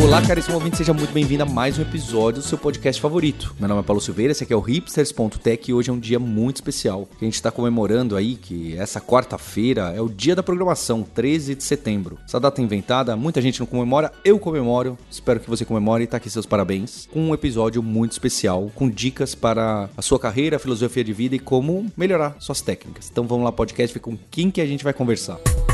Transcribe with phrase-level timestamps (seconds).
[0.00, 3.54] Olá, caríssimo ouvinte, seja muito bem-vindo a mais um episódio do seu podcast favorito.
[3.58, 6.18] Meu nome é Paulo Silveira, esse aqui é o hipsters.tech e hoje é um dia
[6.20, 7.08] muito especial.
[7.20, 11.64] A gente está comemorando aí que essa quarta-feira é o dia da programação, 13 de
[11.64, 12.16] setembro.
[12.24, 14.96] Essa data é inventada, muita gente não comemora, eu comemoro.
[15.10, 17.08] Espero que você comemore e tá aqui seus parabéns.
[17.12, 21.40] Com um episódio muito especial, com dicas para a sua carreira, filosofia de vida e
[21.40, 23.08] como melhorar suas técnicas.
[23.10, 25.38] Então vamos lá, podcast, com quem que a gente vai conversar.
[25.66, 25.67] E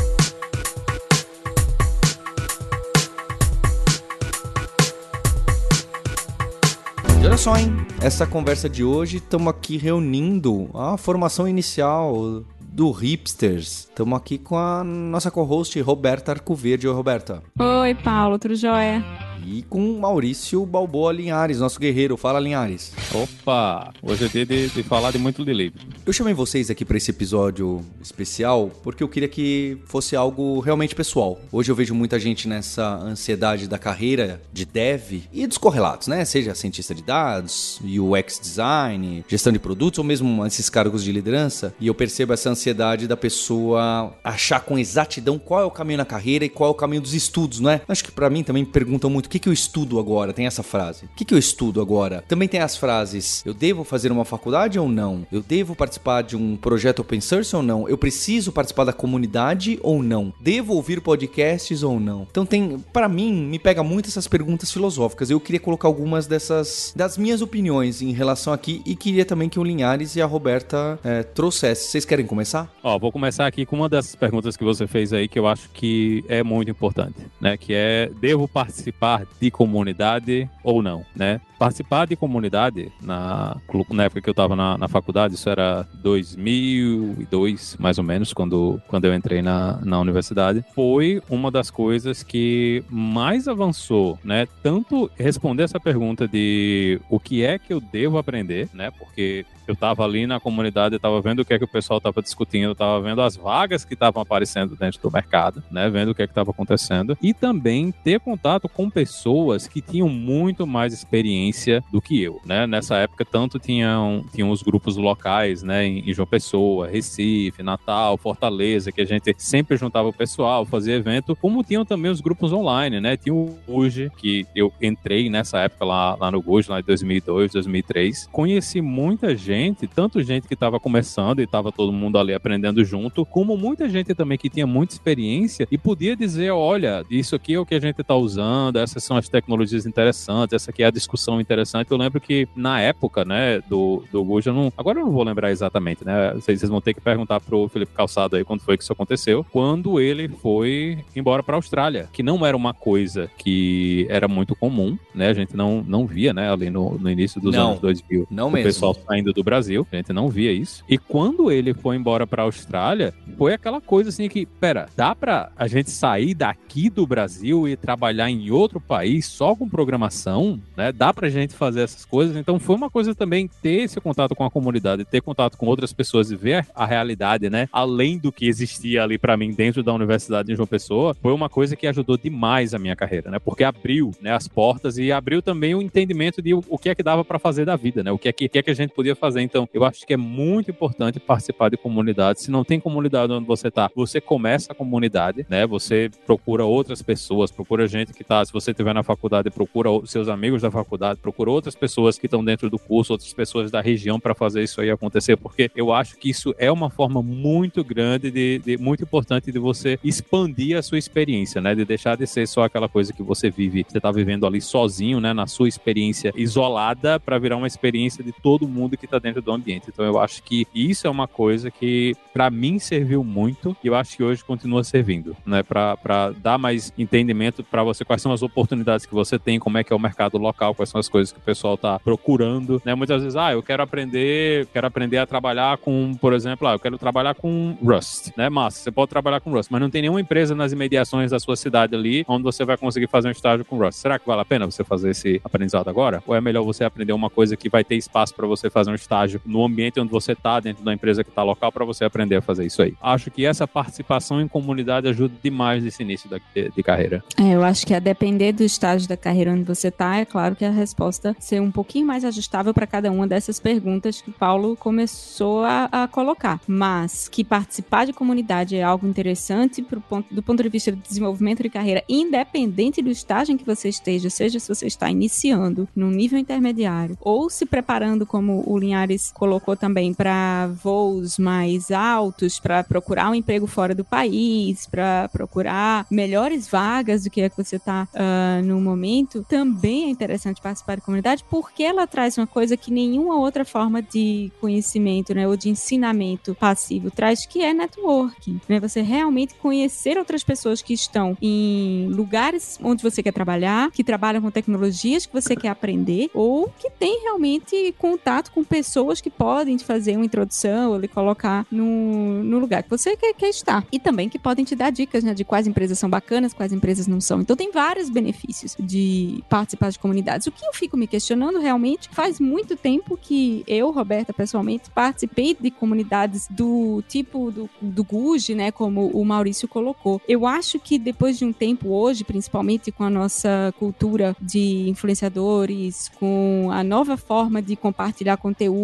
[7.25, 7.75] olha só, hein?
[8.01, 13.87] Essa conversa de hoje, estamos aqui reunindo a formação inicial do Hipsters.
[13.89, 16.87] Estamos aqui com a nossa co-host Roberta Arcoverde.
[16.87, 17.41] Oi, Roberta.
[17.59, 19.03] Oi, Paulo, tudo jóia?
[19.43, 22.17] E com Maurício Balboa Linhares, nosso guerreiro.
[22.17, 22.91] Fala, Linhares.
[23.13, 23.93] Opa!
[24.01, 25.79] Hoje é dia de, de falar de muito de livro.
[26.05, 30.95] Eu chamei vocês aqui para esse episódio especial porque eu queria que fosse algo realmente
[30.95, 31.39] pessoal.
[31.51, 36.23] Hoje eu vejo muita gente nessa ansiedade da carreira de dev e dos correlatos, né?
[36.25, 41.73] Seja cientista de dados, UX design, gestão de produtos ou mesmo esses cargos de liderança.
[41.79, 46.05] E eu percebo essa ansiedade da pessoa achar com exatidão qual é o caminho na
[46.05, 47.81] carreira e qual é o caminho dos estudos, não é?
[47.87, 50.33] Acho que para mim também perguntam muito que, que eu estudo agora?
[50.33, 51.05] Tem essa frase.
[51.05, 52.23] O que, que eu estudo agora?
[52.27, 55.25] Também tem as frases: eu devo fazer uma faculdade ou não?
[55.31, 57.87] Eu devo participar de um projeto open source ou não?
[57.87, 60.33] Eu preciso participar da comunidade ou não?
[60.39, 62.27] Devo ouvir podcasts ou não?
[62.29, 65.29] Então tem, para mim, me pega muito essas perguntas filosóficas.
[65.29, 69.59] Eu queria colocar algumas dessas das minhas opiniões em relação aqui e queria também que
[69.59, 71.89] o Linhares e a Roberta é, trouxessem.
[71.89, 72.71] Vocês querem começar?
[72.83, 75.69] Ó, vou começar aqui com uma dessas perguntas que você fez aí que eu acho
[75.71, 77.57] que é muito importante, né?
[77.57, 81.39] Que é devo participar de comunidade ou não, né?
[81.57, 83.55] Participar de comunidade na,
[83.89, 88.81] na época que eu estava na, na, faculdade, isso era 2002, mais ou menos, quando,
[88.87, 94.47] quando eu entrei na, na universidade, foi uma das coisas que mais avançou, né?
[94.61, 98.91] Tanto responder essa pergunta de o que é que eu devo aprender, né?
[98.91, 101.97] Porque eu estava ali na comunidade, eu estava vendo o que é que o pessoal
[101.97, 105.89] estava discutindo, eu estava vendo as vagas que estavam aparecendo dentro do mercado, né?
[105.89, 110.09] Vendo o que é que estava acontecendo e também ter contato com pessoas que tinham
[110.09, 112.67] muito mais experiência do que eu, né?
[112.67, 115.85] Nessa época tanto tinham tinham os grupos locais, né?
[115.85, 121.35] Em, João Pessoa, Recife, Natal, Fortaleza, que a gente sempre juntava o pessoal, fazia evento,
[121.35, 123.17] como tinham também os grupos online, né?
[123.17, 127.51] Tinha o Guji, que eu entrei nessa época lá, lá no Guji, lá em 2002,
[127.51, 132.33] 2003, conheci muita gente gente, tanto gente que estava começando e estava todo mundo ali
[132.33, 137.35] aprendendo junto, como muita gente também que tinha muita experiência e podia dizer, olha, isso
[137.35, 140.83] aqui é o que a gente está usando, essas são as tecnologias interessantes, essa aqui
[140.83, 141.91] é a discussão interessante.
[141.91, 145.51] Eu lembro que na época, né, do, do Guja, não, agora eu não vou lembrar
[145.51, 148.91] exatamente, né, vocês, vão ter que perguntar pro Felipe Calçado aí quando foi que isso
[148.91, 154.27] aconteceu, quando ele foi embora para a Austrália, que não era uma coisa que era
[154.27, 157.69] muito comum, né, a gente não, não via, né, ali no, no início dos não,
[157.69, 158.67] anos 2000, não o mesmo.
[158.67, 160.83] pessoal saindo do Brasil, a gente não via isso.
[160.89, 165.15] E quando ele foi embora para a Austrália, foi aquela coisa assim que, pera, dá
[165.15, 170.59] para a gente sair daqui do Brasil e trabalhar em outro país só com programação,
[170.75, 170.91] né?
[170.91, 172.35] Dá pra gente fazer essas coisas.
[172.35, 175.93] Então foi uma coisa também ter esse contato com a comunidade, ter contato com outras
[175.93, 177.69] pessoas e ver a realidade, né?
[177.71, 181.49] Além do que existia ali para mim dentro da Universidade de João Pessoa, foi uma
[181.49, 183.39] coisa que ajudou demais a minha carreira, né?
[183.39, 187.03] Porque abriu, né, as portas e abriu também o entendimento de o que é que
[187.03, 188.11] dava para fazer da vida, né?
[188.11, 189.41] O que é que, que é que a gente podia fazer fazer.
[189.41, 192.43] Então, eu acho que é muito importante participar de comunidades.
[192.43, 195.67] Se não tem comunidade onde você está, você começa a comunidade, né?
[195.67, 200.27] Você procura outras pessoas, procura gente que está, se você estiver na faculdade, procura seus
[200.27, 204.19] amigos da faculdade, procura outras pessoas que estão dentro do curso, outras pessoas da região
[204.19, 208.31] para fazer isso aí acontecer, porque eu acho que isso é uma forma muito grande,
[208.31, 211.75] de, de muito importante de você expandir a sua experiência, né?
[211.75, 215.19] De deixar de ser só aquela coisa que você vive, você está vivendo ali sozinho,
[215.19, 215.33] né?
[215.33, 219.51] Na sua experiência isolada, para virar uma experiência de todo mundo que está dentro do
[219.51, 219.85] ambiente.
[219.89, 223.95] Então eu acho que isso é uma coisa que para mim serviu muito e eu
[223.95, 225.63] acho que hoje continua servindo, né?
[225.63, 229.83] Para dar mais entendimento para você quais são as oportunidades que você tem, como é
[229.83, 232.93] que é o mercado local, quais são as coisas que o pessoal tá procurando, né?
[232.93, 236.79] Muitas vezes, ah, eu quero aprender, quero aprender a trabalhar com, por exemplo, ah, eu
[236.79, 238.47] quero trabalhar com Rust, né?
[238.47, 241.55] Massa, você pode trabalhar com Rust, mas não tem nenhuma empresa nas imediações da sua
[241.55, 243.97] cidade ali onde você vai conseguir fazer um estágio com Rust.
[243.99, 246.21] Será que vale a pena você fazer esse aprendizado agora?
[246.27, 248.95] Ou é melhor você aprender uma coisa que vai ter espaço para você fazer um
[248.95, 252.03] estágio estágio no ambiente onde você está, dentro da empresa que está local, para você
[252.03, 252.93] aprender a fazer isso aí.
[253.01, 257.23] Acho que essa participação em comunidade ajuda demais nesse início de, de carreira.
[257.39, 260.55] É, eu acho que a depender do estágio da carreira onde você está, é claro
[260.55, 264.33] que a resposta ser um pouquinho mais ajustável para cada uma dessas perguntas que o
[264.33, 266.59] Paulo começou a, a, colocar.
[266.67, 271.63] Mas que participar de comunidade é algo interessante ponto, do ponto de vista do desenvolvimento
[271.63, 276.09] de carreira, independente do estágio em que você esteja, seja se você está iniciando no
[276.09, 282.83] nível intermediário ou se preparando, como o Linhares colocou também, para voos mais altos, para
[282.83, 287.77] procurar um emprego fora do país, para procurar melhores vagas do que a que você
[287.77, 292.47] está uh, ah, no momento, também é interessante participar da comunidade porque ela traz uma
[292.47, 297.73] coisa que nenhuma outra forma de conhecimento, né, ou de ensinamento passivo traz, que é
[297.73, 298.79] networking, né?
[298.79, 304.41] Você realmente conhecer outras pessoas que estão em lugares onde você quer trabalhar, que trabalham
[304.41, 308.84] com tecnologias que você quer aprender, ou que tem realmente contato com pessoas
[309.21, 313.33] que podem te fazer uma introdução ou lhe colocar no, no lugar que você quer,
[313.33, 313.85] quer estar.
[313.91, 317.07] E também que podem te dar dicas, né, de quais empresas são bacanas, quais empresas
[317.07, 317.41] não são.
[317.41, 320.47] Então tem vários benefícios de participar de comunidades.
[320.47, 325.57] O que eu fico me questionando realmente, faz muito tempo que eu, Roberta, pessoalmente, participei
[325.59, 330.21] de comunidades do tipo do, do GUJ, né, como o Maurício colocou.
[330.27, 336.09] Eu acho que depois de um tempo hoje, principalmente com a nossa cultura de influenciadores,
[336.19, 338.74] com a nova forma de compartilhar conteúdo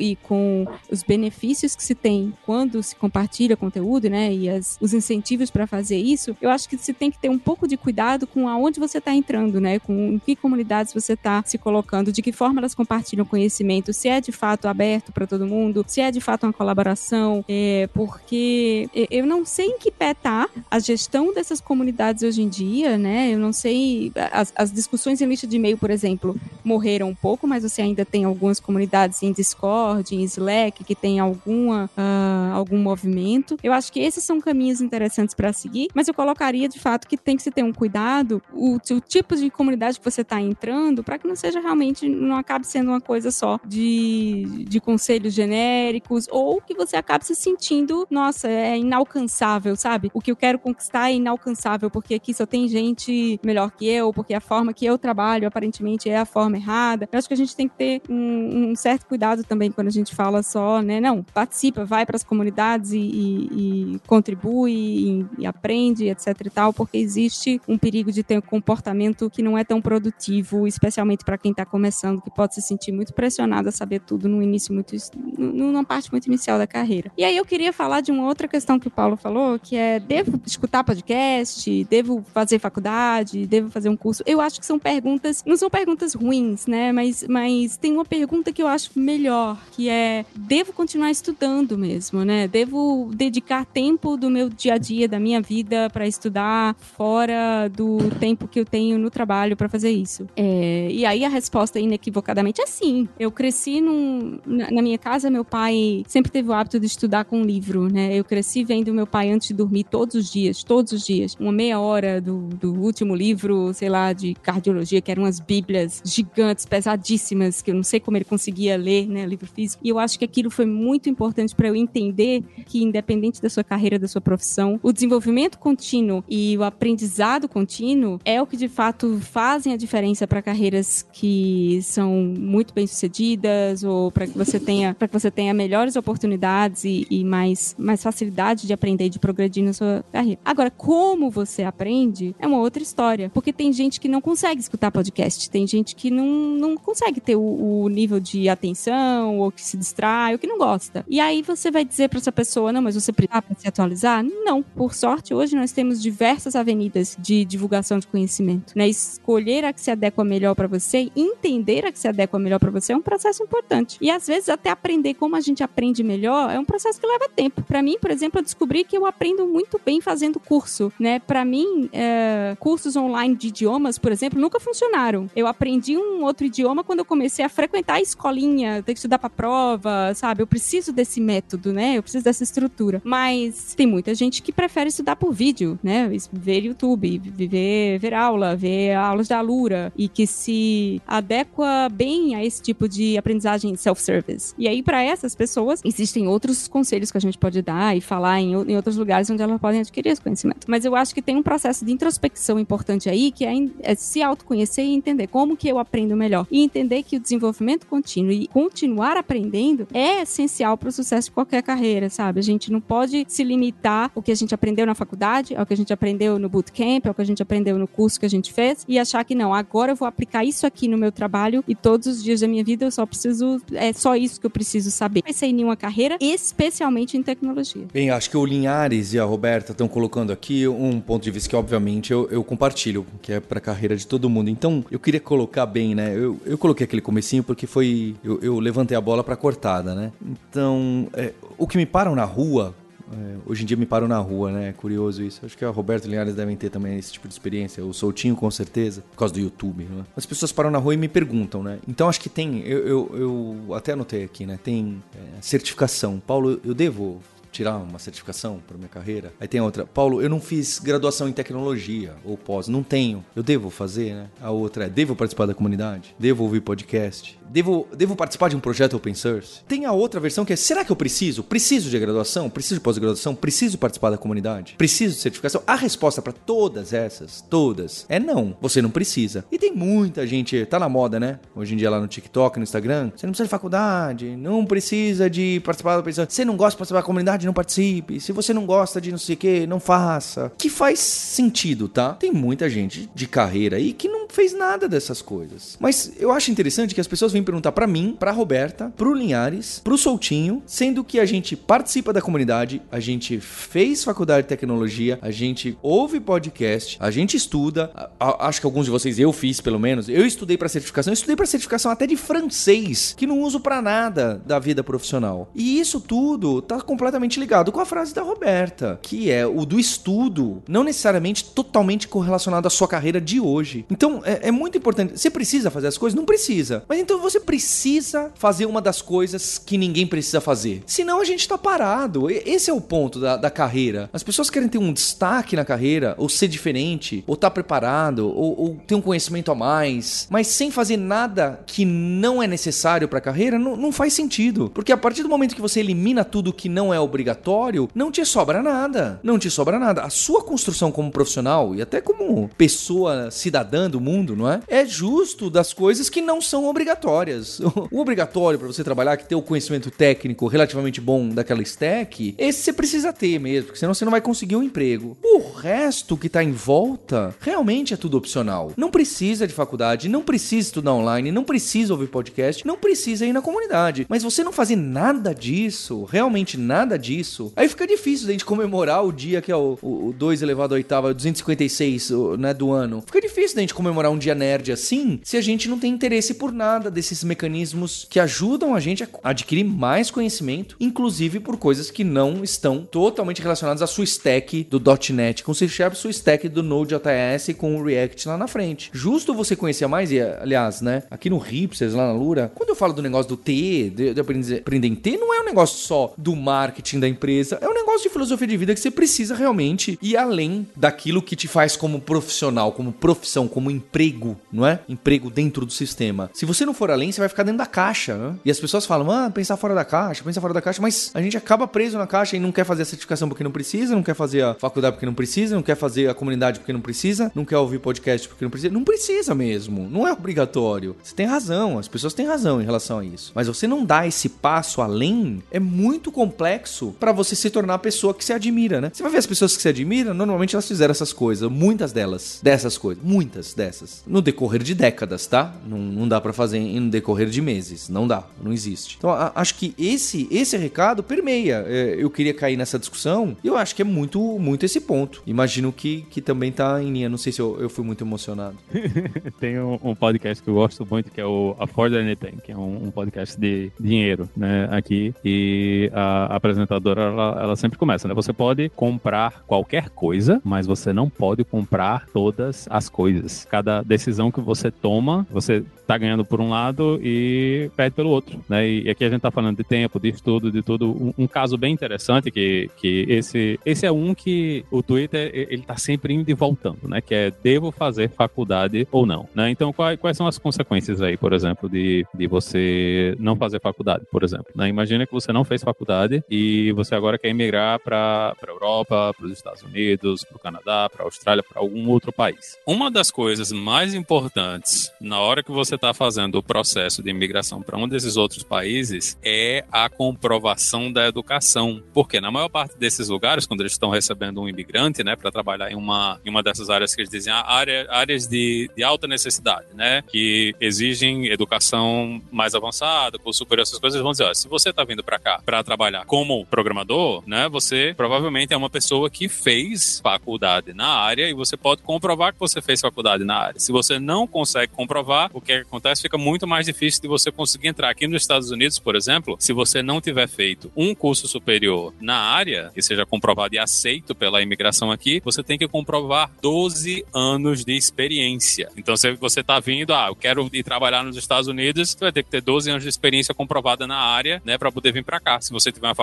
[0.00, 4.92] e com os benefícios que se tem quando se compartilha conteúdo, né, e as, os
[4.92, 8.26] incentivos para fazer isso, eu acho que se tem que ter um pouco de cuidado
[8.26, 12.22] com aonde você está entrando, né, com em que comunidades você está se colocando, de
[12.22, 16.10] que forma elas compartilham conhecimento, se é de fato aberto para todo mundo, se é
[16.10, 21.32] de fato uma colaboração, é, porque eu não sei em que pé tá a gestão
[21.32, 23.32] dessas comunidades hoje em dia, né?
[23.32, 24.12] Eu não sei.
[24.32, 28.04] As, as discussões em lista de e-mail, por exemplo, morreram um pouco, mas você ainda
[28.04, 33.56] tem algumas comunidades em Discord, em Slack, que tem alguma, uh, algum movimento.
[33.62, 37.16] Eu acho que esses são caminhos interessantes para seguir, mas eu colocaria de fato que
[37.16, 41.04] tem que se ter um cuidado o, o tipo de comunidade que você está entrando
[41.04, 46.26] para que não seja realmente, não acabe sendo uma coisa só de, de conselhos genéricos
[46.30, 50.10] ou que você acabe se sentindo, nossa, é inalcançável, sabe?
[50.12, 54.12] O que eu quero conquistar é inalcançável porque aqui só tem gente melhor que eu,
[54.12, 57.08] porque a forma que eu trabalho aparentemente é a forma errada.
[57.10, 59.92] Eu acho que a gente tem que ter um, um certo cuidado também quando a
[59.92, 61.00] gente fala só, né?
[61.00, 66.50] Não, participa, vai para as comunidades e, e, e contribui e, e, aprende, etc e
[66.50, 71.24] tal, porque existe um perigo de ter um comportamento que não é tão produtivo, especialmente
[71.24, 74.74] para quem está começando, que pode se sentir muito pressionado a saber tudo no início,
[74.74, 74.94] muito,
[75.38, 77.10] numa parte muito inicial da carreira.
[77.16, 80.00] E aí eu queria falar de uma outra questão que o Paulo falou, que é
[80.00, 84.22] devo escutar podcast, devo fazer faculdade, devo fazer um curso.
[84.26, 86.92] Eu acho que são perguntas, não são perguntas ruins, né?
[86.92, 92.24] Mas, mas tem uma pergunta que eu acho melhor, que é devo continuar estudando mesmo,
[92.24, 92.46] né?
[92.46, 97.98] Devo dedicar tempo do meu dia a dia, da minha vida para estudar fora do
[98.20, 100.26] tempo que eu tenho no trabalho para fazer isso.
[100.36, 103.08] É, e aí a resposta inequivocadamente é sim.
[103.18, 107.24] Eu cresci num, na, na minha casa, meu pai sempre teve o hábito de estudar
[107.24, 108.14] com um livro, né?
[108.14, 111.52] Eu cresci vendo meu pai antes de dormir todos os dias, todos os dias, uma
[111.52, 116.35] meia hora do, do último livro, sei lá, de cardiologia, que eram umas bíblias gigantes,
[116.68, 119.82] pesadíssimas, que eu não sei como ele conseguia ler, né, livro físico.
[119.84, 123.64] E eu acho que aquilo foi muito importante para eu entender que, independente da sua
[123.64, 128.68] carreira, da sua profissão, o desenvolvimento contínuo e o aprendizado contínuo é o que de
[128.68, 134.58] fato fazem a diferença para carreiras que são muito bem sucedidas ou para que você
[134.58, 139.10] tenha para que você tenha melhores oportunidades e, e, mais, mais facilidade de aprender e
[139.10, 140.40] de progredir na sua carreira.
[140.44, 144.90] Agora, como você aprende é uma outra história, porque tem gente que não consegue escutar
[144.90, 149.62] podcast, tem gente que não, não consegue ter o, o nível de atenção ou que
[149.62, 151.04] se distrai ou que não gosta.
[151.08, 154.24] E aí você vai dizer para essa pessoa, não, mas você precisa se atualizar?
[154.24, 154.62] Não.
[154.62, 158.72] Por sorte, hoje nós temos diversas avenidas de divulgação de conhecimento.
[158.76, 158.88] Né?
[158.88, 162.70] Escolher a que se adequa melhor para você, entender a que se adequa melhor para
[162.70, 163.98] você é um processo importante.
[164.00, 167.28] E às vezes até aprender como a gente aprende melhor é um processo que leva
[167.28, 167.62] tempo.
[167.62, 171.18] Para mim, por exemplo, eu descobri que eu aprendo muito bem fazendo curso, né?
[171.18, 175.28] Para mim, é, cursos online de idiomas, por exemplo, nunca funcionaram.
[175.34, 179.18] Eu aprendi um outro idioma quando eu comecei a frequentar a escolinha, ter que estudar
[179.18, 180.42] para prova, sabe?
[180.42, 181.96] Eu preciso desse método, né?
[181.96, 183.00] Eu preciso dessa estrutura.
[183.04, 186.10] Mas tem muita gente que prefere estudar por vídeo, né?
[186.32, 192.44] Ver YouTube, ver, ver aula, ver aulas da Alura e que se adequa bem a
[192.44, 194.54] esse tipo de aprendizagem self-service.
[194.56, 198.40] E aí, para essas pessoas, existem outros conselhos que a gente pode dar e falar
[198.40, 200.66] em, em outros lugares onde elas podem adquirir esse conhecimento.
[200.68, 204.22] Mas eu acho que tem um processo de introspecção importante aí, que é, é se
[204.22, 206.46] autoconhecer e entender como que eu aprendo melhor.
[206.50, 211.32] E entender que o desenvolvimento contínuo e continuar aprendendo é essencial para o sucesso de
[211.32, 212.40] qualquer carreira, sabe?
[212.40, 215.72] A gente não pode se limitar ao que a gente aprendeu na faculdade, ao que
[215.72, 218.52] a gente aprendeu no bootcamp, ao que a gente aprendeu no curso que a gente
[218.52, 221.74] fez e achar que não, agora eu vou aplicar isso aqui no meu trabalho e
[221.74, 224.90] todos os dias da minha vida eu só preciso, é só isso que eu preciso
[224.90, 225.22] saber.
[225.32, 227.84] Ser em uma carreira, especialmente em tecnologia.
[227.92, 231.50] Bem, acho que o Linhares e a Roberta estão colocando aqui um ponto de vista
[231.50, 234.48] que, obviamente, eu, eu compartilho, que é para a carreira de todo mundo.
[234.48, 236.14] Então, eu queria colocar bem, né?
[236.16, 238.14] Eu, eu coloquei aquele comecinho porque foi.
[238.22, 240.12] Eu, eu levantei a bola para cortada, né?
[240.22, 242.74] Então, é, o que me param na rua
[243.12, 244.68] é, hoje em dia me paro na rua, né?
[244.70, 245.44] É curioso isso.
[245.44, 247.84] Acho que a Roberto Linhares devem ter também esse tipo de experiência.
[247.84, 250.04] O Soltinho, com certeza, por causa do YouTube, né?
[250.16, 251.78] As pessoas param na rua e me perguntam, né?
[251.86, 254.58] Então acho que tem, eu, eu, eu até anotei aqui, né?
[254.62, 256.20] Tem é, certificação.
[256.26, 257.20] Paulo, eu devo
[257.56, 259.32] tirar uma certificação para minha carreira.
[259.40, 263.24] Aí tem outra, Paulo, eu não fiz graduação em tecnologia ou pós, não tenho.
[263.34, 264.26] Eu devo fazer, né?
[264.40, 266.14] A outra é, devo participar da comunidade?
[266.18, 267.38] Devo ouvir podcast?
[267.48, 269.62] Devo, devo participar de um projeto open source?
[269.66, 271.42] Tem a outra versão que é, será que eu preciso?
[271.42, 272.50] Preciso de graduação?
[272.50, 273.34] Preciso de pós-graduação?
[273.34, 274.74] Preciso participar da comunidade?
[274.76, 275.62] Preciso de certificação?
[275.66, 278.56] A resposta para todas essas, todas, é não.
[278.60, 279.44] Você não precisa.
[279.50, 281.38] E tem muita gente, tá na moda, né?
[281.54, 285.30] Hoje em dia lá no TikTok, no Instagram, você não precisa de faculdade, não precisa
[285.30, 286.34] de participar da source.
[286.34, 287.45] Você não gosta de participar da comunidade?
[287.46, 288.20] Não participe.
[288.20, 290.52] Se você não gosta de não sei o que, não faça.
[290.58, 292.14] Que faz sentido, tá?
[292.14, 295.76] Tem muita gente de carreira aí que não fez nada dessas coisas.
[295.80, 299.80] Mas eu acho interessante que as pessoas vêm perguntar para mim, pra Roberta, pro Linhares,
[299.82, 305.18] pro Soltinho, sendo que a gente participa da comunidade, a gente fez faculdade de tecnologia,
[305.22, 307.90] a gente ouve podcast, a gente estuda.
[307.94, 310.08] A, a, acho que alguns de vocês eu fiz, pelo menos.
[310.08, 313.80] Eu estudei para certificação, eu estudei para certificação até de francês, que não uso para
[313.80, 315.50] nada da vida profissional.
[315.54, 319.78] E isso tudo tá completamente ligado com a frase da Roberta, que é o do
[319.78, 323.84] estudo, não necessariamente totalmente correlacionado à sua carreira de hoje.
[323.90, 325.18] Então, é, é muito importante.
[325.18, 326.16] Você precisa fazer as coisas?
[326.16, 326.84] Não precisa.
[326.88, 330.82] Mas então você precisa fazer uma das coisas que ninguém precisa fazer.
[330.86, 332.30] Senão a gente tá parado.
[332.30, 334.10] Esse é o ponto da, da carreira.
[334.12, 338.58] As pessoas querem ter um destaque na carreira, ou ser diferente, ou tá preparado, ou,
[338.58, 343.18] ou ter um conhecimento a mais, mas sem fazer nada que não é necessário para
[343.18, 344.70] a carreira, não, não faz sentido.
[344.72, 348.12] Porque a partir do momento que você elimina tudo que não é obrigatório, obrigatório, não
[348.12, 349.18] te sobra nada.
[349.22, 350.02] Não te sobra nada.
[350.02, 354.60] A sua construção como profissional e até como pessoa cidadã do mundo, não é?
[354.68, 357.60] É justo das coisas que não são obrigatórias.
[357.90, 362.66] O obrigatório para você trabalhar, que ter o conhecimento técnico relativamente bom daquela stack, esse
[362.66, 365.16] você precisa ter mesmo, porque senão você não vai conseguir um emprego.
[365.22, 368.72] O resto que tá em volta, realmente é tudo opcional.
[368.76, 373.32] Não precisa de faculdade, não precisa estudar online, não precisa ouvir podcast, não precisa ir
[373.32, 374.04] na comunidade.
[374.08, 377.52] Mas você não fazer nada disso, realmente nada disso, isso.
[377.56, 380.74] Aí fica difícil a gente comemorar o dia que é o, o, o 2 elevado
[380.74, 383.02] à oitava, 256 né, do ano.
[383.04, 386.34] Fica difícil a gente comemorar um dia nerd assim se a gente não tem interesse
[386.34, 391.90] por nada desses mecanismos que ajudam a gente a adquirir mais conhecimento, inclusive por coisas
[391.90, 394.82] que não estão totalmente relacionadas à sua stack do
[395.12, 398.90] .NET com C Sharp, sua stack do Node.js com o React lá na frente.
[398.92, 402.76] Justo você conhecer mais, e aliás, né, aqui no Hipsters, lá na Lura, quando eu
[402.76, 405.78] falo do negócio do T, de, de aprender, aprender em T, não é um negócio
[405.78, 407.58] só do marketing da da empresa.
[407.60, 411.36] É um negócio de filosofia de vida que você precisa realmente ir além daquilo que
[411.36, 414.80] te faz como profissional, como profissão, como emprego, não é?
[414.88, 416.28] Emprego dentro do sistema.
[416.34, 418.34] Se você não for além, você vai ficar dentro da caixa, né?
[418.44, 421.22] E as pessoas falam, ah, pensar fora da caixa, pensar fora da caixa, mas a
[421.22, 424.02] gente acaba preso na caixa e não quer fazer a certificação porque não precisa, não
[424.02, 427.30] quer fazer a faculdade porque não precisa, não quer fazer a comunidade porque não precisa,
[427.34, 428.72] não quer ouvir podcast porque não precisa.
[428.72, 430.96] Não precisa mesmo, não é obrigatório.
[431.02, 433.32] Você tem razão, as pessoas têm razão em relação a isso.
[433.34, 437.78] Mas você não dá esse passo além, é muito complexo para você se tornar a
[437.78, 438.90] pessoa que se admira, né?
[438.92, 442.40] Você vai ver as pessoas que se admiram, normalmente elas fizeram essas coisas, muitas delas,
[442.42, 445.54] dessas coisas, muitas dessas, no decorrer de décadas, tá?
[445.66, 448.96] Não, não dá para fazer no decorrer de meses, não dá, não existe.
[448.98, 451.64] Então, a, acho que esse esse recado permeia.
[451.66, 455.22] É, eu queria cair nessa discussão e eu acho que é muito muito esse ponto.
[455.26, 458.56] Imagino que, que também tá em linha, não sei se eu, eu fui muito emocionado.
[459.40, 462.56] Tem um, um, podcast que eu gosto muito, que é o Afford Anything, que é
[462.56, 466.36] um, um podcast de dinheiro, né, aqui, e a
[466.84, 468.14] ela, ela sempre começa, né?
[468.14, 473.46] Você pode comprar qualquer coisa, mas você não pode comprar todas as coisas.
[473.50, 478.40] Cada decisão que você toma, você tá ganhando por um lado e perde pelo outro,
[478.48, 478.68] né?
[478.68, 480.90] E aqui a gente tá falando de tempo, de estudo, de tudo.
[480.90, 485.62] Um, um, caso bem interessante que, que esse, esse é um que o Twitter, ele
[485.62, 487.00] tá sempre indo e voltando, né?
[487.00, 489.50] Que é, devo fazer faculdade ou não, né?
[489.50, 494.04] Então, quais, quais são as consequências aí, por exemplo, de, de você não fazer faculdade,
[494.10, 494.68] por exemplo, né?
[494.68, 499.14] Imagina que você não fez faculdade e você agora quer emigrar migrar para a Europa,
[499.16, 502.58] para os Estados Unidos, para o Canadá, para a Austrália, para algum outro país.
[502.66, 507.62] Uma das coisas mais importantes na hora que você está fazendo o processo de imigração
[507.62, 511.82] para um desses outros países é a comprovação da educação.
[511.94, 515.70] Porque na maior parte desses lugares, quando eles estão recebendo um imigrante, né, para trabalhar
[515.70, 519.06] em uma, em uma dessas áreas que eles dizem, ah, área, áreas de, de alta
[519.06, 524.48] necessidade, né, que exigem educação mais avançada, com superior essas coisas, vão dizer, ó, se
[524.48, 529.10] você está vindo para cá para trabalhar como programador, né, você provavelmente é uma pessoa
[529.10, 533.60] que fez faculdade na área e você pode comprovar que você fez faculdade na área.
[533.60, 537.68] Se você não consegue comprovar, o que acontece fica muito mais difícil de você conseguir
[537.68, 541.92] entrar aqui nos Estados Unidos, por exemplo, se você não tiver feito um curso superior
[542.00, 547.04] na área, que seja comprovado e aceito pela imigração aqui, você tem que comprovar 12
[547.12, 548.70] anos de experiência.
[548.78, 552.12] Então, se você está vindo, ah, eu quero ir trabalhar nos Estados Unidos, você vai
[552.12, 555.20] ter que ter 12 anos de experiência comprovada na área, né, para poder vir para
[555.20, 555.38] cá.
[555.38, 555.94] Se você tiver uma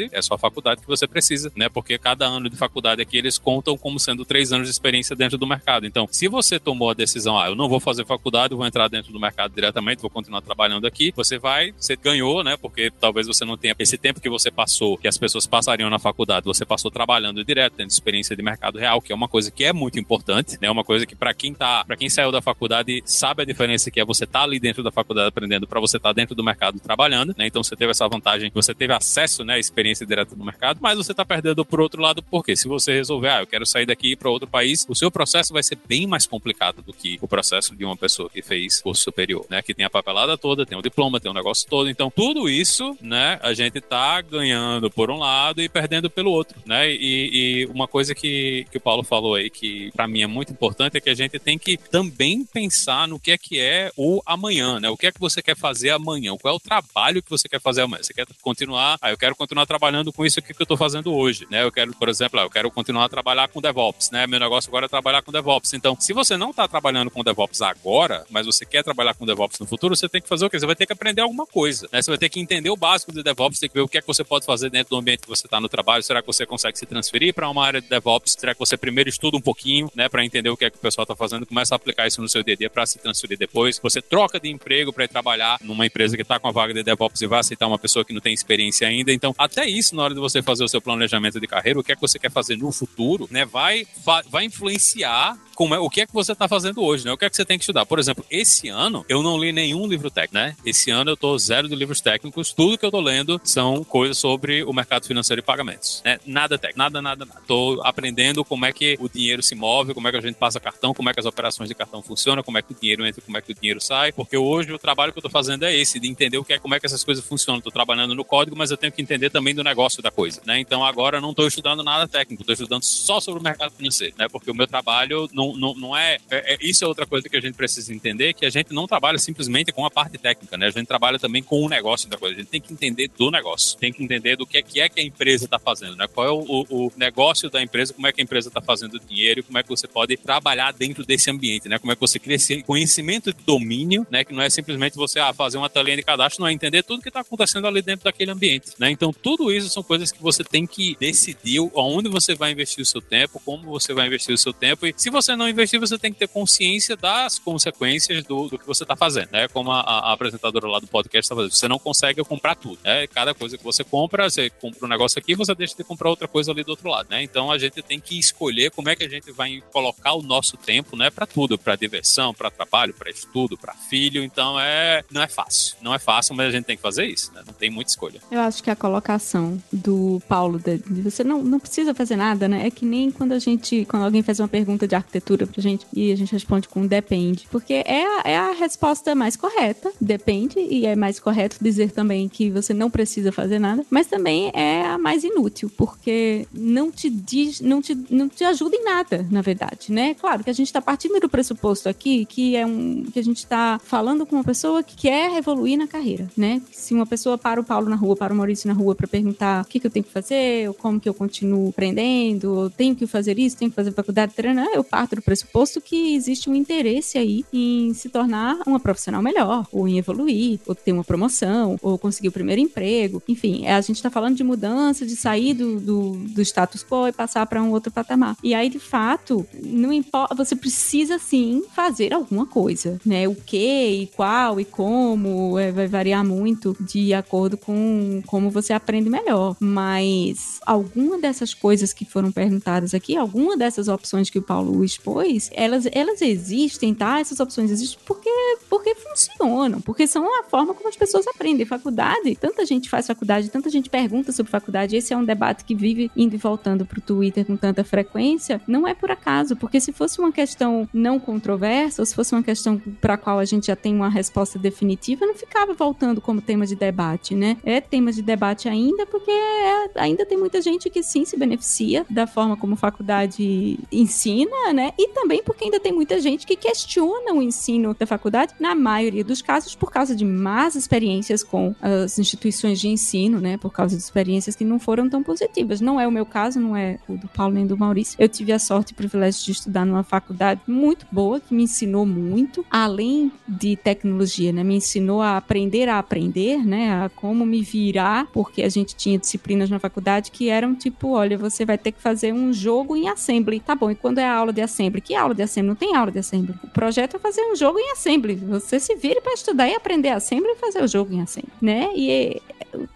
[0.00, 3.18] faculdade, é só a faculdade que você precisa, né, porque cada ano de faculdade aqui
[3.18, 5.86] eles contam como sendo três anos de experiência dentro do mercado.
[5.86, 9.12] Então, se você tomou a decisão, ah, eu não vou fazer faculdade, vou entrar dentro
[9.12, 13.44] do mercado diretamente, vou continuar trabalhando aqui, você vai, você ganhou, né, porque talvez você
[13.44, 16.90] não tenha esse tempo que você passou, que as pessoas passariam na faculdade, você passou
[16.90, 20.58] trabalhando direto, tendo experiência de mercado real, que é uma coisa que é muito importante,
[20.60, 23.90] né, uma coisa que para quem tá, para quem saiu da faculdade sabe a diferença
[23.90, 26.78] que é você tá ali dentro da faculdade aprendendo para você tá dentro do mercado
[26.78, 27.46] trabalhando, né?
[27.46, 31.12] Então você teve essa vantagem, você teve acesso, né, experiência direta no mercado, mas você
[31.12, 34.30] está perdendo por outro lado, porque se você resolver, ah, eu quero sair daqui para
[34.30, 37.84] outro país, o seu processo vai ser bem mais complicado do que o processo de
[37.84, 39.62] uma pessoa que fez curso superior, né?
[39.62, 41.88] Que tem a papelada toda, tem o diploma, tem o negócio todo.
[41.88, 46.58] Então, tudo isso, né, a gente tá ganhando por um lado e perdendo pelo outro,
[46.66, 46.90] né?
[46.90, 47.30] E,
[47.62, 50.96] e uma coisa que, que o Paulo falou aí, que para mim é muito importante,
[50.96, 54.80] é que a gente tem que também pensar no que é que é o amanhã,
[54.80, 54.88] né?
[54.88, 56.36] O que é que você quer fazer amanhã?
[56.36, 58.02] Qual é o trabalho que você quer fazer amanhã?
[58.02, 61.14] Você quer continuar, ah, eu quero continuar trabalhando com isso aqui que eu tô fazendo
[61.14, 61.62] hoje, né?
[61.62, 64.26] Eu quero, por exemplo, eu quero continuar a trabalhar com DevOps, né?
[64.26, 65.72] Meu negócio agora é trabalhar com DevOps.
[65.74, 69.60] Então, se você não tá trabalhando com DevOps agora, mas você quer trabalhar com DevOps
[69.60, 70.58] no futuro, você tem que fazer o quê?
[70.58, 72.02] Você vai ter que aprender alguma coisa, né?
[72.02, 74.00] Você vai ter que entender o básico de DevOps, tem que ver o que é
[74.00, 76.02] que você pode fazer dentro do ambiente que você está no trabalho.
[76.02, 78.34] Será que você consegue se transferir para uma área de DevOps?
[78.36, 80.80] Será que você primeiro estuda um pouquinho, né, para entender o que é que o
[80.80, 83.78] pessoal está fazendo, começa a aplicar isso no seu dia para se transferir depois?
[83.80, 86.82] Você troca de emprego para ir trabalhar numa empresa que está com a vaga de
[86.82, 89.12] DevOps e vai aceitar uma pessoa que não tem experiência ainda.
[89.12, 91.92] Então, até isso, na hora de você fazer o seu planejamento de carreira, o que
[91.92, 93.86] é que você quer fazer no futuro, né, vai,
[94.28, 97.12] vai influenciar como é, o que é que você está fazendo hoje, né?
[97.12, 97.84] O que é que você tem que estudar?
[97.84, 100.56] Por exemplo, esse ano eu não li nenhum livro técnico, né?
[100.64, 102.54] Esse ano eu tô zero de livros técnicos.
[102.54, 106.18] Tudo que eu tô lendo são coisas sobre o mercado financeiro e pagamentos, né?
[106.24, 107.42] Nada técnico, nada, nada, nada.
[107.46, 110.58] Tô aprendendo como é que o dinheiro se move, como é que a gente passa
[110.58, 113.20] cartão, como é que as operações de cartão funcionam, como é que o dinheiro entra,
[113.20, 114.12] como é que o dinheiro sai.
[114.12, 116.58] Porque hoje o trabalho que eu tô fazendo é esse, de entender o que é,
[116.58, 117.60] como é que essas coisas funcionam.
[117.60, 120.58] Tô trabalhando no código, mas eu tenho que entender também do negócio da coisa, né?
[120.58, 124.14] Então agora eu não tô estudando nada técnico, tô estudando só sobre o mercado financeiro,
[124.18, 124.26] né?
[124.26, 127.36] Porque o meu trabalho não, não, não é é, é, isso é outra coisa que
[127.36, 130.66] a gente precisa entender, que a gente não trabalha simplesmente com a parte técnica, né?
[130.66, 132.36] A gente trabalha também com o negócio da coisa.
[132.36, 134.88] A gente tem que entender do negócio, tem que entender do que é que, é
[134.88, 136.06] que a empresa está fazendo, né?
[136.06, 139.42] Qual é o, o, negócio da empresa, como é que a empresa está fazendo dinheiro,
[139.42, 141.78] como é que você pode trabalhar dentro desse ambiente, né?
[141.78, 144.24] Como é que você cria esse conhecimento de domínio, né?
[144.24, 147.02] Que não é simplesmente você ah, fazer uma telinha de cadastro, não é entender tudo
[147.02, 148.90] que está acontecendo ali dentro daquele ambiente, né?
[148.90, 152.86] Então, tudo isso são coisas que você tem que decidir onde você vai investir o
[152.86, 155.98] seu tempo, como você vai investir o seu tempo, e se você não investir, você
[155.98, 159.48] tem que ter consciência das consequências do, do que você está fazendo, né?
[159.48, 161.52] Como a, a, apresentadora lá do podcast está fazendo.
[161.52, 163.06] Você não consegue comprar tudo, né?
[163.06, 166.28] Cada coisa que você compra, você compra um negócio aqui, você deixa de comprar outra
[166.28, 167.22] coisa ali do outro lado, né?
[167.22, 170.56] Então a gente tem que escolher como é que a gente vai colocar o nosso
[170.56, 171.10] tempo, né?
[171.10, 174.22] Para tudo, para diversão, para trabalho, para estudo, para filho.
[174.22, 177.32] Então é não é fácil, não é fácil, mas a gente tem que fazer isso,
[177.32, 177.42] né?
[177.46, 178.20] Não tem muita escolha.
[178.30, 182.48] Eu acho que a colocação do Paulo de, de você não, não precisa fazer nada,
[182.48, 182.66] né?
[182.66, 185.86] É que nem quando a gente, quando alguém faz uma pergunta de arquitetura pra gente
[185.92, 190.58] e a gente responde com depende, porque é a, é a resposta mais correta, depende,
[190.58, 194.82] e é mais correto dizer também que você não precisa fazer nada, mas também é
[194.86, 199.42] a mais inútil, porque não te diz, não te, não te ajuda em nada, na
[199.42, 200.14] verdade, né?
[200.14, 203.38] Claro que a gente está partindo do pressuposto aqui que é um que a gente
[203.38, 206.62] está falando com uma pessoa que quer evoluir na carreira, né?
[206.72, 209.62] Se uma pessoa para o Paulo na rua, para o Maurício na rua para perguntar
[209.62, 212.94] o que, que eu tenho que fazer, ou como que eu continuo aprendendo, ou tenho
[212.94, 214.32] que fazer isso, tenho que fazer faculdade,
[214.74, 219.20] eu parto parte do pressuposto que existe um interesse aí em se tornar uma profissional
[219.20, 223.22] melhor, ou em evoluir, ou ter uma promoção, ou conseguir o primeiro emprego.
[223.26, 227.08] Enfim, é, a gente está falando de mudança, de sair do, do, do status quo
[227.08, 228.36] e passar para um outro patamar.
[228.42, 233.26] E aí, de fato, não importa, você precisa sim fazer alguma coisa, né?
[233.26, 238.72] O que e qual e como é, vai variar muito de acordo com como você
[238.72, 239.56] aprende melhor.
[239.58, 245.50] Mas alguma dessas coisas que foram perguntadas aqui, alguma dessas opções que o Paulo expôs,
[245.54, 247.18] elas, elas existem, tá?
[247.18, 248.30] Essas opções existem porque,
[248.68, 251.64] porque funcionam, porque são a forma como as pessoas aprendem.
[251.64, 254.96] Faculdade, tanta gente faz faculdade, tanta gente pergunta sobre faculdade.
[254.96, 258.60] Esse é um debate que vive indo e voltando pro Twitter com tanta frequência.
[258.66, 262.42] Não é por acaso, porque se fosse uma questão não controversa, ou se fosse uma
[262.42, 266.66] questão para qual a gente já tem uma resposta definitiva, não ficava voltando como tema
[266.66, 267.56] de debate, né?
[267.64, 272.04] É tema de debate ainda, porque é, ainda tem muita gente que sim se beneficia
[272.10, 274.89] da forma como faculdade ensina, né?
[274.98, 279.24] E também porque ainda tem muita gente que questiona o ensino da faculdade, na maioria
[279.24, 283.56] dos casos, por causa de más experiências com as instituições de ensino, né?
[283.56, 285.80] Por causa de experiências que não foram tão positivas.
[285.80, 288.16] Não é o meu caso, não é o do Paulo nem do Maurício.
[288.18, 291.64] Eu tive a sorte e o privilégio de estudar numa faculdade muito boa, que me
[291.64, 294.64] ensinou muito, além de tecnologia, né?
[294.64, 296.92] Me ensinou a aprender a aprender, né?
[296.92, 301.36] A como me virar, porque a gente tinha disciplinas na faculdade que eram tipo, olha,
[301.36, 303.60] você vai ter que fazer um jogo em assembly.
[303.60, 304.79] Tá bom, e quando é a aula de assembly?
[305.00, 305.68] Que aula de assembly?
[305.68, 306.54] Não tem aula de assembly.
[306.62, 308.36] O projeto é fazer um jogo em assembly.
[308.36, 311.90] Você se vire para estudar e aprender assembly e fazer o jogo em assembly, né?
[311.94, 312.40] E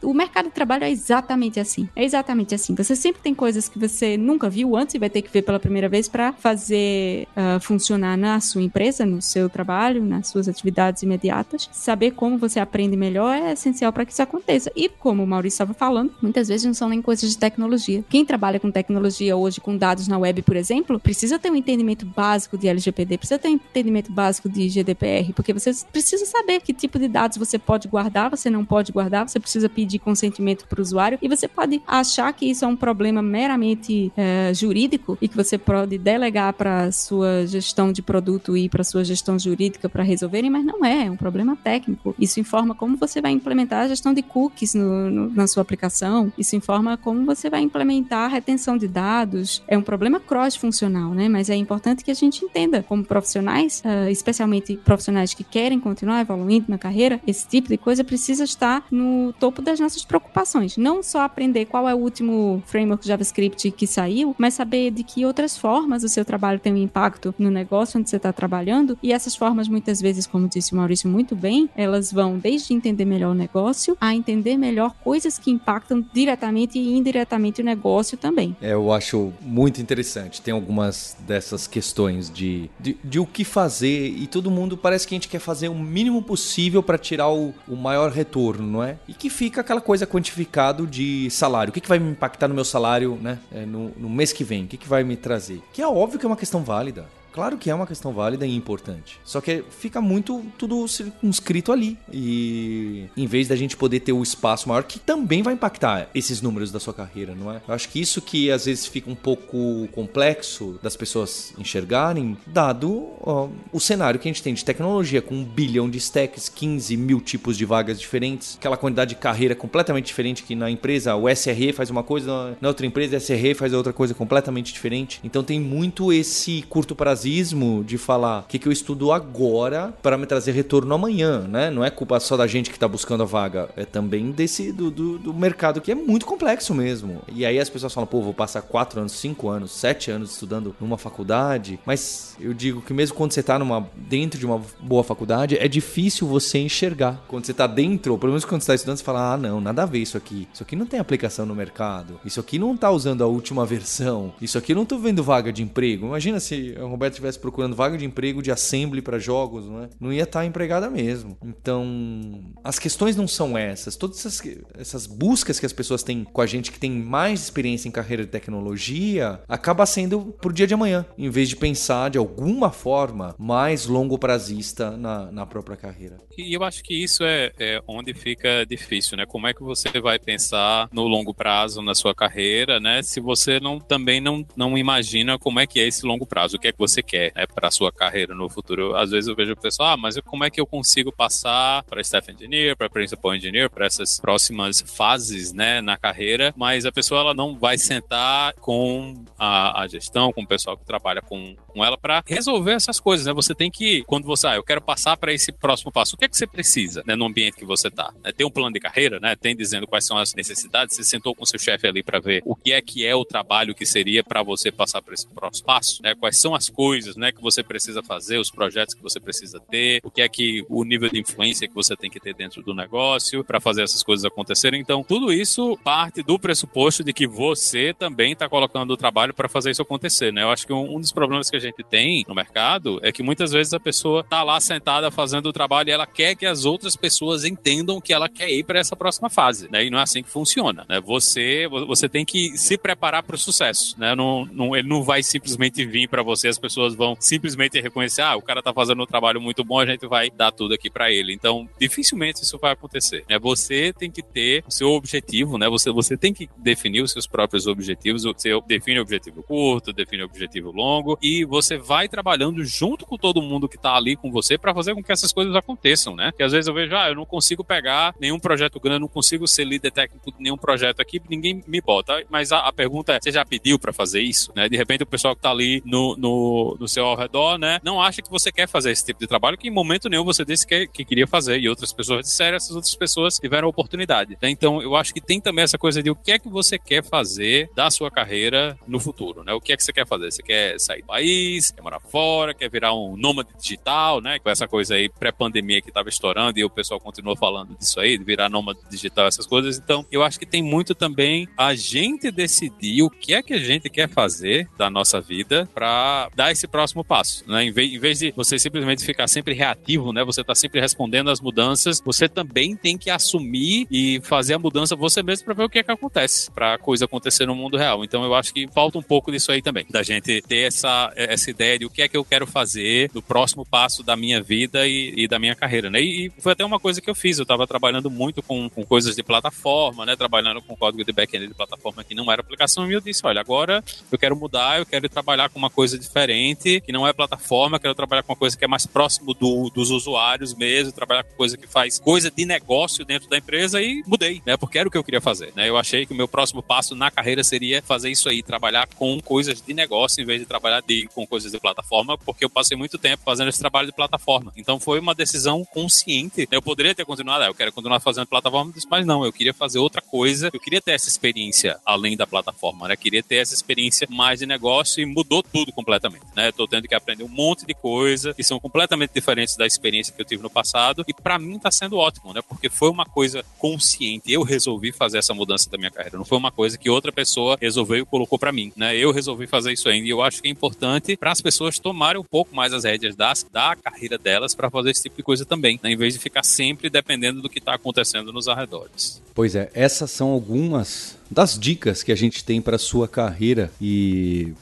[0.02, 1.88] o mercado de trabalho é exatamente assim.
[1.94, 2.74] É exatamente assim.
[2.74, 5.58] Você sempre tem coisas que você nunca viu antes e vai ter que ver pela
[5.58, 11.02] primeira vez para fazer uh, funcionar na sua empresa, no seu trabalho, nas suas atividades
[11.02, 11.68] imediatas.
[11.72, 14.70] Saber como você aprende melhor é essencial para que isso aconteça.
[14.76, 18.04] E como o Maurício estava falando, muitas vezes não são nem coisas de tecnologia.
[18.08, 22.06] Quem trabalha com tecnologia hoje, com dados na web, por exemplo, precisa ter um entendimento
[22.06, 26.72] básico de LGPD, precisa ter um entendimento básico de GDPR, porque você precisa saber que
[26.72, 30.79] tipo de dados você pode guardar, você não pode guardar, você precisa pedir consentimento para
[30.79, 35.29] o usuário e você pode achar que isso é um problema meramente é, jurídico e
[35.29, 40.03] que você pode delegar para sua gestão de produto e para sua gestão jurídica para
[40.03, 42.14] resolverem, mas não é, é um problema técnico.
[42.18, 46.33] Isso informa como você vai implementar a gestão de cookies no, no, na sua aplicação,
[46.38, 49.62] isso informa como você vai implementar a retenção de dados.
[49.68, 51.29] É um problema cross-funcional, né?
[51.29, 56.20] Mas é importante que a gente entenda como profissionais, uh, especialmente profissionais que querem continuar
[56.20, 60.76] evoluindo na carreira, esse tipo de coisa precisa estar no topo das nossas preocupações.
[60.76, 65.24] Não só aprender qual é o último framework JavaScript que saiu, mas saber de que
[65.24, 68.98] outras formas o seu trabalho tem um impacto no negócio onde você está trabalhando.
[69.02, 73.04] E essas formas, muitas vezes, como disse o Maurício muito bem, elas vão desde entender
[73.04, 78.56] melhor o negócio a entender melhor coisas que impactam diretamente e indiretamente o negócio também.
[78.60, 80.40] É, eu acho muito interessante.
[80.40, 85.14] Tem algumas dessas questões de, de, de, o que fazer e todo mundo parece que
[85.14, 88.96] a gente quer fazer o mínimo possível para tirar o, o maior retorno, não é?
[89.08, 91.70] E que fica aquela coisa quantificado de salário.
[91.70, 94.44] O que, que vai me impactar no meu salário né, é, no, no mês que
[94.44, 94.64] vem?
[94.64, 95.62] O que, que vai me trazer?
[95.72, 97.07] Que é óbvio que é uma questão válida.
[97.35, 99.18] Claro que é uma questão válida e importante.
[99.25, 101.99] Só que fica muito tudo circunscrito ali.
[102.12, 106.40] E em vez da gente poder ter o espaço maior, que também vai impactar esses
[106.40, 107.61] números da sua carreira, não é?
[107.66, 113.09] Eu acho que isso que às vezes fica um pouco complexo das pessoas enxergarem, dado
[113.20, 116.97] ó, o cenário que a gente tem de tecnologia, com um bilhão de stacks, 15
[116.97, 121.29] mil tipos de vagas diferentes, aquela quantidade de carreira completamente diferente que na empresa o
[121.29, 125.20] SRE faz uma coisa, na outra empresa o SRE faz outra coisa completamente diferente.
[125.25, 130.26] Então tem muito esse curto de falar o que, que eu estudo agora para me
[130.26, 131.70] trazer retorno amanhã, né?
[131.70, 134.90] Não é culpa só da gente que está buscando a vaga, é também desse do,
[134.90, 137.22] do, do, mercado que é muito complexo mesmo.
[137.32, 140.74] E aí as pessoas falam, pô, vou passar 4 anos, 5 anos, 7 anos estudando
[140.80, 145.02] numa faculdade, mas eu digo que mesmo quando você está numa, dentro de uma boa
[145.02, 147.24] faculdade, é difícil você enxergar.
[147.28, 149.60] Quando você está dentro, ou pelo menos quando você está estudando, você fala, ah, não,
[149.60, 150.48] nada a ver isso aqui.
[150.52, 152.20] Isso aqui não tem aplicação no mercado.
[152.24, 154.32] Isso aqui não está usando a última versão.
[154.40, 156.06] Isso aqui não estou vendo vaga de emprego.
[156.06, 159.88] Imagina se o Roberto estivesse procurando vaga de emprego de assembly para jogos, não, é?
[160.00, 161.37] não ia estar tá empregada mesmo.
[161.42, 163.96] Então, as questões não são essas.
[163.96, 164.42] Todas essas,
[164.79, 168.24] essas buscas que as pessoas têm com a gente que tem mais experiência em carreira
[168.24, 173.35] de tecnologia, acaba sendo por dia de amanhã, em vez de pensar de alguma forma
[173.38, 176.16] mais longo prazista na, na própria carreira.
[176.37, 179.24] E eu acho que isso é, é onde fica difícil, né?
[179.27, 183.03] Como é que você vai pensar no longo prazo na sua carreira, né?
[183.03, 186.61] Se você não também não, não imagina como é que é esse longo prazo, o
[186.61, 188.96] que é que você quer né, para sua carreira no futuro.
[188.96, 192.00] Às vezes eu vejo o pessoal, ah, mas como é que eu consigo passar para
[192.00, 196.52] staff engineer, para principal engineer, para essas próximas fases, né, na carreira?
[196.56, 200.84] Mas a pessoa ela não vai sentar com a, a gestão, com o pessoal que
[200.84, 203.32] trabalha com, com ela para resolver essas coisas, né?
[203.32, 206.24] Você tem que, quando você, ah, eu quero passar para esse próximo passo, o que
[206.24, 208.12] é que você precisa, né, no ambiente que você tá?
[208.22, 208.32] Né?
[208.32, 209.36] Tem um plano de carreira, né?
[209.36, 210.96] Tem dizendo quais são as necessidades.
[210.96, 213.74] Você sentou com seu chefe ali para ver o que é que é o trabalho
[213.74, 216.14] que seria para você passar para esse próximo passo, né?
[216.14, 216.84] Quais são as coisas,
[217.16, 220.64] né, que você precisa fazer, os projetos que você precisa ter, o que é que
[220.68, 224.03] o nível de influência que você tem que ter dentro do negócio para fazer essas
[224.03, 224.81] coisas acontecerem.
[224.81, 229.49] Então, tudo isso parte do pressuposto de que você também está colocando o trabalho para
[229.49, 230.42] fazer isso acontecer, né?
[230.42, 233.23] Eu acho que um, um, dos problemas que a gente tem no mercado é que
[233.23, 236.64] muitas vezes a pessoa tá lá sentada fazendo o trabalho e ela quer que as
[236.64, 239.85] outras pessoas entendam que ela quer ir para essa próxima fase, né?
[239.85, 241.01] E não é assim que funciona, né?
[241.01, 244.14] Você você tem que se preparar para o sucesso, né?
[244.14, 248.37] Não, não, ele não vai simplesmente vir para você, as pessoas vão simplesmente reconhecer, ah,
[248.37, 251.10] o cara tá fazendo um trabalho muito bom, a gente vai dar tudo aqui para
[251.10, 251.32] ele.
[251.32, 253.38] Então, dificilmente isso vai acontecer, né?
[253.38, 255.68] Você tem que ter o seu objetivo, né?
[255.68, 260.22] Você você tem que definir os seus próprios objetivos, você define o objetivo curto, define
[260.22, 264.30] o objetivo longo e você vai trabalhando junto com todo mundo que tá ali com
[264.30, 266.32] você para fazer com que essas coisas aconteçam, né?
[266.37, 269.46] Que às vezes eu vejo, ah, eu não consigo pegar nenhum projeto grande, não consigo
[269.46, 272.24] ser líder técnico de nenhum projeto aqui, ninguém me bota.
[272.30, 274.68] Mas a, a pergunta é, você já pediu para fazer isso, né?
[274.68, 278.00] De repente o pessoal que tá ali no, no, no, seu ao redor, né, não
[278.00, 280.66] acha que você quer fazer esse tipo de trabalho, que em momento nenhum você disse
[280.66, 284.37] que, que queria fazer e outras pessoas disseram, essas outras pessoas tiveram a oportunidade.
[284.40, 284.50] Né?
[284.50, 287.03] Então eu acho que tem também essa coisa de o que é que você quer
[287.03, 289.53] fazer da sua carreira no futuro, né?
[289.53, 290.31] O que é que você quer fazer?
[290.31, 294.38] Você quer sair do país, quer morar fora, quer virar um nômade digital, né?
[294.38, 298.16] Com essa coisa aí pré-pandemia que estava estourando e o pessoal continuou falando disso aí,
[298.18, 299.79] de virar nômade digital, essas coisas.
[299.79, 303.59] Então, eu acho que tem muito também a gente decidir o que é que a
[303.59, 307.64] gente quer fazer da nossa vida para dar esse próximo passo, né?
[307.64, 310.24] Em vez, em vez de você simplesmente ficar sempre reativo, né?
[310.24, 314.96] Você tá sempre respondendo às mudanças, você também tem que assumir e fazer a mudança
[314.96, 317.76] você mesmo para ver o que é que acontece, para a coisa acontecer no mundo
[317.76, 318.04] real.
[318.04, 321.50] Então, eu acho que falta um pouco disso aí também, da gente ter essa, essa
[321.50, 324.86] ideia de o que é que eu quero fazer do próximo passo da minha vida
[324.86, 326.00] e, e da minha carreira, né?
[326.00, 328.84] E, e, foi até uma coisa que eu fiz, eu estava trabalhando muito com, com
[328.84, 330.16] coisas de plataforma, né?
[330.16, 333.40] Trabalhando com código de back-end de plataforma que não era aplicação, e eu disse, olha,
[333.40, 337.78] agora eu quero mudar, eu quero trabalhar com uma coisa diferente, que não é plataforma,
[337.78, 341.35] quero trabalhar com uma coisa que é mais próximo do, dos usuários mesmo, trabalhar com
[341.37, 344.57] coisa que faz coisa de negócio dentro da empresa e mudei, né?
[344.57, 345.68] Porque era o que eu queria fazer, né?
[345.68, 349.20] Eu achei que o meu próximo passo na carreira seria fazer isso aí, trabalhar com
[349.20, 352.76] coisas de negócio em vez de trabalhar de, com coisas de plataforma, porque eu passei
[352.76, 354.52] muito tempo fazendo esse trabalho de plataforma.
[354.57, 356.48] Então foi uma decisão consciente.
[356.50, 359.78] Eu poderia ter continuado, ah, eu quero continuar fazendo plataforma, mas não, eu queria fazer
[359.78, 362.94] outra coisa, eu queria ter essa experiência além da plataforma, né?
[362.94, 366.53] Eu queria ter essa experiência mais de negócio e mudou tudo completamente, né?
[366.53, 370.20] Tô tendo que aprender um monte de coisa que são completamente diferentes da experiência que
[370.20, 372.40] eu tive no passado e para mim tá sendo ótimo, né?
[372.47, 374.33] Porque foi uma coisa consciente.
[374.33, 377.57] Eu resolvi fazer essa mudança da minha carreira, não foi uma coisa que outra pessoa
[377.61, 378.97] resolveu e colocou para mim, né?
[378.97, 382.20] Eu resolvi fazer isso ainda e eu acho que é importante para as pessoas tomarem
[382.20, 385.44] um pouco mais as rédeas das, da carreira delas para fazer esse tipo de coisa
[385.44, 385.92] também, né?
[385.92, 389.23] em vez de ficar sempre dependendo do que está acontecendo nos arredores.
[389.35, 394.53] Pois é, essas são algumas das dicas que a gente tem para sua carreira e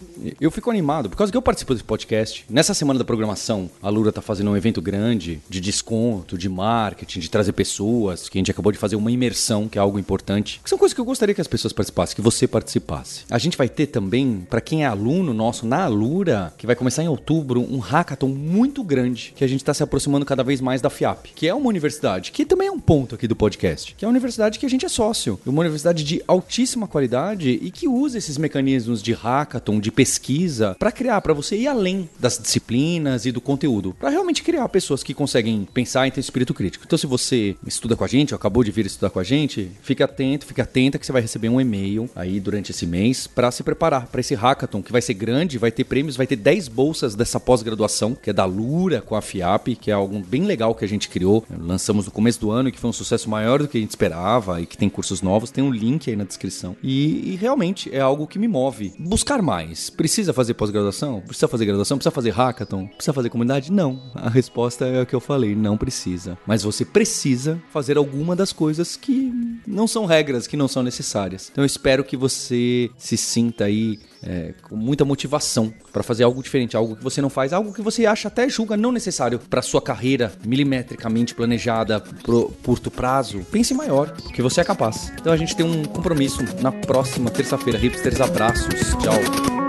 [0.41, 2.47] eu fico animado por causa que eu participo desse podcast.
[2.49, 7.21] Nessa semana da programação, a Lura tá fazendo um evento grande de desconto, de marketing,
[7.21, 10.63] de trazer pessoas, que a gente acabou de fazer uma imersão, que é algo importante.
[10.65, 13.25] Que são coisas que eu gostaria que as pessoas participassem, que você participasse.
[13.31, 17.03] A gente vai ter também, para quem é aluno nosso na Alura, que vai começar
[17.03, 20.81] em outubro, um hackathon muito grande, que a gente está se aproximando cada vez mais
[20.81, 24.07] da FIAP, que é uma universidade, que também é um ponto aqui do podcast, que
[24.07, 27.71] é uma universidade que a gente é sócio, uma universidade de altíssimo altíssima qualidade e
[27.71, 32.39] que usa esses mecanismos de hackathon, de pesquisa, para criar, para você ir além das
[32.39, 36.85] disciplinas e do conteúdo, para realmente criar pessoas que conseguem pensar e ter espírito crítico.
[36.87, 39.71] Então, se você estuda com a gente, ou acabou de vir estudar com a gente,
[39.83, 43.51] fique atento, fique atenta que você vai receber um e-mail aí durante esse mês para
[43.51, 46.69] se preparar para esse hackathon, que vai ser grande, vai ter prêmios, vai ter 10
[46.69, 50.75] bolsas dessa pós-graduação, que é da Lura com a FIAP, que é algo bem legal
[50.75, 51.45] que a gente criou.
[51.51, 53.91] Lançamos no começo do ano e que foi um sucesso maior do que a gente
[53.91, 55.51] esperava e que tem cursos novos.
[55.51, 56.52] Tem um link aí na descrição
[56.83, 58.93] E, e, realmente é algo que me move.
[58.99, 59.91] Buscar mais.
[59.91, 61.21] Precisa fazer pós-graduação?
[61.21, 61.97] Precisa fazer graduação?
[61.99, 62.87] Precisa fazer hackathon?
[62.87, 63.73] Precisa fazer comunidade?
[63.73, 64.11] Não.
[64.15, 66.39] A resposta é a que eu falei: não precisa.
[66.47, 69.33] Mas você precisa fazer alguma das coisas que
[69.67, 71.49] não são regras, que não são necessárias.
[71.51, 76.43] Então eu espero que você se sinta aí é, com muita motivação para fazer algo
[76.43, 79.63] diferente, algo que você não faz, algo que você acha até julga não necessário para
[79.63, 83.45] sua carreira milimetricamente planejada pro curto prazo.
[83.51, 85.13] Pense maior, que você é capaz.
[85.21, 87.79] Então a gente tem um compromisso na próxima terça-feira.
[87.79, 88.75] Hipsters, abraços.
[89.01, 89.63] Tchau.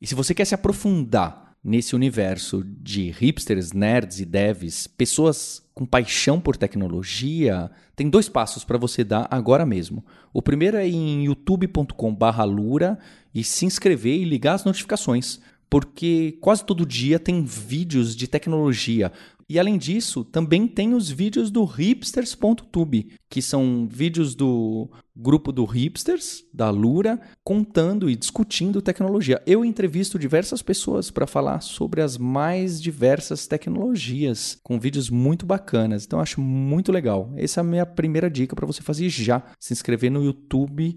[0.00, 5.84] E se você quer se aprofundar nesse universo de hipsters, nerds e devs, pessoas com
[5.84, 10.04] paixão por tecnologia, tem dois passos para você dar agora mesmo.
[10.32, 12.98] O primeiro é em youtube.com/lura
[13.34, 19.12] e se inscrever e ligar as notificações, porque quase todo dia tem vídeos de tecnologia.
[19.50, 25.64] E além disso, também tem os vídeos do hipsters.tube, que são vídeos do grupo do
[25.64, 29.42] Hipsters, da Lura, contando e discutindo tecnologia.
[29.44, 36.04] Eu entrevisto diversas pessoas para falar sobre as mais diversas tecnologias, com vídeos muito bacanas.
[36.04, 37.32] Então acho muito legal.
[37.36, 40.96] Essa é a minha primeira dica para você fazer já, se inscrever no YouTube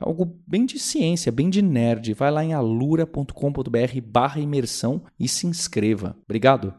[0.00, 2.14] É algo bem de ciência, bem de nerd.
[2.14, 6.16] Vai lá em alura.com.br barra imersão e se inscreva.
[6.24, 6.72] Obrigado!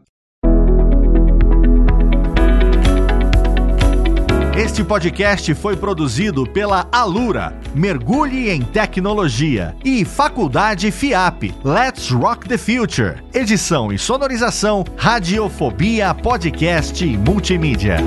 [4.56, 12.58] Este podcast foi produzido pela Alura, Mergulhe em Tecnologia, e Faculdade FIAP, Let's Rock the
[12.58, 13.22] Future.
[13.32, 17.98] Edição e sonorização, Radiofobia Podcast e Multimídia.